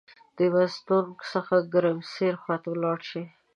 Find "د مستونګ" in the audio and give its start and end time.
0.37-1.13